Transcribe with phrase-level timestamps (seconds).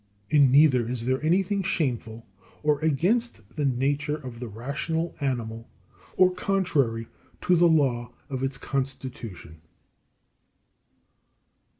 [0.31, 2.25] In neither is there anything shameful
[2.63, 5.69] or against the nature of the rational animal,
[6.17, 7.07] or contrary
[7.41, 9.61] to the law of its constitution.